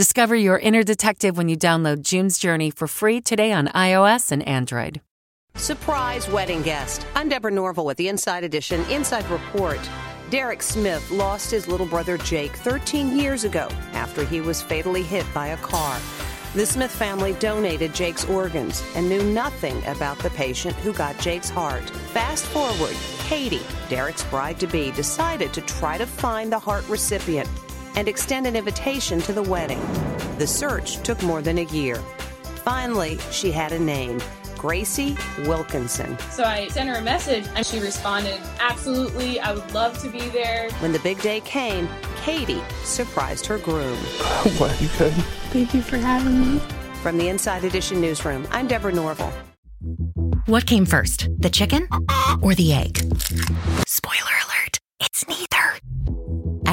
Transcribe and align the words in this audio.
Discover 0.00 0.36
your 0.36 0.58
inner 0.58 0.82
detective 0.82 1.36
when 1.36 1.50
you 1.50 1.58
download 1.58 2.00
June's 2.00 2.38
Journey 2.38 2.70
for 2.70 2.88
free 2.88 3.20
today 3.20 3.52
on 3.52 3.66
iOS 3.66 4.32
and 4.32 4.42
Android. 4.48 5.02
Surprise 5.56 6.26
wedding 6.30 6.62
guest. 6.62 7.06
I'm 7.14 7.28
Deborah 7.28 7.50
Norville 7.50 7.84
with 7.84 7.98
the 7.98 8.08
Inside 8.08 8.42
Edition 8.42 8.80
Inside 8.84 9.28
Report. 9.28 9.78
Derek 10.30 10.62
Smith 10.62 11.10
lost 11.10 11.50
his 11.50 11.68
little 11.68 11.84
brother 11.84 12.16
Jake 12.16 12.52
13 12.52 13.18
years 13.18 13.44
ago 13.44 13.68
after 13.92 14.24
he 14.24 14.40
was 14.40 14.62
fatally 14.62 15.02
hit 15.02 15.26
by 15.34 15.48
a 15.48 15.58
car. 15.58 16.00
The 16.54 16.64
Smith 16.64 16.90
family 16.90 17.34
donated 17.34 17.94
Jake's 17.94 18.24
organs 18.24 18.82
and 18.94 19.06
knew 19.06 19.22
nothing 19.22 19.84
about 19.84 20.18
the 20.20 20.30
patient 20.30 20.76
who 20.76 20.94
got 20.94 21.18
Jake's 21.18 21.50
heart. 21.50 21.90
Fast 22.14 22.46
forward, 22.46 22.96
Katie, 23.28 23.60
Derek's 23.90 24.24
bride 24.24 24.58
to 24.60 24.66
be, 24.66 24.92
decided 24.92 25.52
to 25.52 25.60
try 25.60 25.98
to 25.98 26.06
find 26.06 26.50
the 26.50 26.58
heart 26.58 26.88
recipient 26.88 27.50
and 27.96 28.08
extend 28.08 28.46
an 28.46 28.56
invitation 28.56 29.20
to 29.22 29.32
the 29.32 29.42
wedding. 29.42 29.80
The 30.38 30.46
search 30.46 31.02
took 31.02 31.22
more 31.22 31.42
than 31.42 31.58
a 31.58 31.64
year. 31.64 31.96
Finally, 32.64 33.18
she 33.30 33.50
had 33.50 33.72
a 33.72 33.78
name 33.78 34.20
Gracie 34.60 35.16
Wilkinson. 35.46 36.18
So 36.30 36.44
I 36.44 36.68
sent 36.68 36.90
her 36.90 36.96
a 36.96 37.00
message 37.00 37.46
and 37.54 37.64
she 37.64 37.80
responded, 37.80 38.38
Absolutely, 38.60 39.40
I 39.40 39.54
would 39.54 39.72
love 39.72 39.98
to 40.02 40.10
be 40.10 40.28
there. 40.28 40.70
When 40.80 40.92
the 40.92 40.98
big 40.98 41.18
day 41.22 41.40
came, 41.40 41.88
Katie 42.16 42.62
surprised 42.84 43.46
her 43.46 43.56
groom. 43.56 43.98
I'm 44.20 44.54
glad 44.56 44.78
you 44.78 44.88
could. 44.90 45.14
Thank 45.52 45.72
you 45.72 45.80
for 45.80 45.96
having 45.96 46.38
me. 46.38 46.60
From 47.02 47.16
the 47.16 47.28
Inside 47.28 47.64
Edition 47.64 48.02
newsroom, 48.02 48.46
I'm 48.50 48.66
Deborah 48.66 48.92
Norville. 48.92 49.32
What 50.44 50.66
came 50.66 50.84
first, 50.84 51.28
the 51.38 51.48
chicken 51.48 51.88
or 52.42 52.54
the 52.54 52.74
egg? 52.74 52.98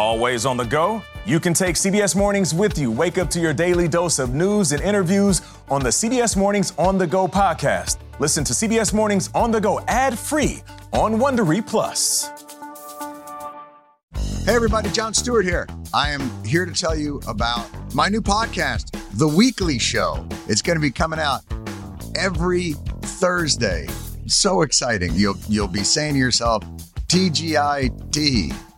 Always 0.00 0.46
on 0.46 0.56
the 0.56 0.64
go? 0.64 1.02
You 1.26 1.38
can 1.38 1.52
take 1.52 1.76
CBS 1.76 2.16
Mornings 2.16 2.54
with 2.54 2.78
you. 2.78 2.90
Wake 2.90 3.18
up 3.18 3.28
to 3.32 3.38
your 3.38 3.52
daily 3.52 3.86
dose 3.86 4.18
of 4.18 4.32
news 4.32 4.72
and 4.72 4.80
interviews 4.80 5.42
on 5.68 5.82
the 5.82 5.90
CBS 5.90 6.38
Mornings 6.38 6.72
On 6.78 6.96
the 6.96 7.06
Go 7.06 7.28
podcast. 7.28 7.98
Listen 8.18 8.42
to 8.44 8.54
CBS 8.54 8.94
Mornings 8.94 9.28
On 9.34 9.50
the 9.50 9.60
Go 9.60 9.78
ad 9.88 10.18
free 10.18 10.62
on 10.94 11.16
Wondery 11.16 11.64
Plus. 11.64 12.30
Hey, 14.46 14.54
everybody, 14.54 14.88
Jon 14.88 15.12
Stewart 15.12 15.44
here. 15.44 15.68
I 15.92 16.08
am 16.12 16.30
here 16.46 16.64
to 16.64 16.72
tell 16.72 16.96
you 16.96 17.20
about 17.28 17.68
my 17.94 18.08
new 18.08 18.22
podcast, 18.22 18.98
The 19.18 19.28
Weekly 19.28 19.78
Show. 19.78 20.26
It's 20.48 20.62
going 20.62 20.78
to 20.78 20.80
be 20.80 20.90
coming 20.90 21.20
out 21.20 21.42
every 22.16 22.72
Thursday. 23.02 23.86
So 24.28 24.62
exciting. 24.62 25.12
You'll, 25.12 25.36
you'll 25.46 25.68
be 25.68 25.84
saying 25.84 26.14
to 26.14 26.18
yourself, 26.18 26.64
TGIT. 27.08 28.69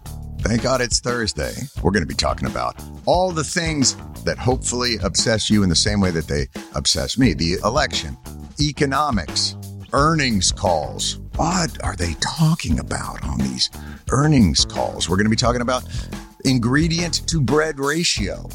Thank 0.42 0.62
God 0.62 0.80
it's 0.80 0.98
Thursday. 0.98 1.54
We're 1.82 1.92
going 1.92 2.02
to 2.02 2.08
be 2.08 2.16
talking 2.16 2.48
about 2.48 2.74
all 3.06 3.30
the 3.30 3.44
things 3.44 3.96
that 4.24 4.38
hopefully 4.38 4.96
obsess 5.04 5.48
you 5.48 5.62
in 5.62 5.68
the 5.68 5.76
same 5.76 6.00
way 6.00 6.10
that 6.10 6.26
they 6.26 6.48
obsess 6.74 7.16
me 7.16 7.32
the 7.32 7.58
election, 7.64 8.18
economics, 8.60 9.56
earnings 9.92 10.50
calls. 10.50 11.20
What 11.36 11.82
are 11.84 11.94
they 11.94 12.14
talking 12.20 12.80
about 12.80 13.22
on 13.22 13.38
these 13.38 13.70
earnings 14.10 14.64
calls? 14.64 15.08
We're 15.08 15.16
going 15.16 15.26
to 15.26 15.30
be 15.30 15.36
talking 15.36 15.62
about 15.62 15.84
ingredient 16.44 17.26
to 17.28 17.40
bread 17.40 17.78
ratio 17.78 18.48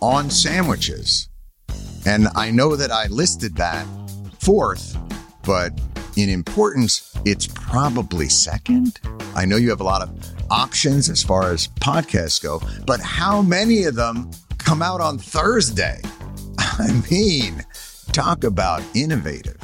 on 0.00 0.30
sandwiches. 0.30 1.28
And 2.06 2.28
I 2.36 2.52
know 2.52 2.76
that 2.76 2.92
I 2.92 3.08
listed 3.08 3.56
that 3.56 3.86
fourth, 4.38 4.96
but 5.44 5.72
in 6.16 6.28
importance, 6.28 7.12
it's 7.24 7.48
probably 7.48 8.28
second. 8.28 9.00
I 9.34 9.44
know 9.44 9.56
you 9.56 9.70
have 9.70 9.80
a 9.80 9.84
lot 9.84 10.02
of 10.02 10.10
options 10.50 11.08
as 11.08 11.22
far 11.22 11.52
as 11.52 11.68
podcasts 11.80 12.42
go, 12.42 12.60
but 12.86 13.00
how 13.00 13.42
many 13.42 13.84
of 13.84 13.94
them 13.94 14.30
come 14.58 14.82
out 14.82 15.00
on 15.00 15.18
Thursday? 15.18 16.00
I 16.58 17.02
mean, 17.10 17.64
talk 18.12 18.44
about 18.44 18.82
innovative. 18.94 19.58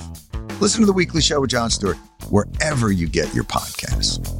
Listen 0.61 0.81
to 0.81 0.87
the 0.87 0.93
weekly 0.93 1.21
show 1.21 1.41
with 1.41 1.51
Jon 1.51 1.71
Stewart 1.71 1.97
wherever 2.29 2.93
you 2.93 3.09
get 3.09 3.33
your 3.35 3.45
podcasts. 3.45 4.40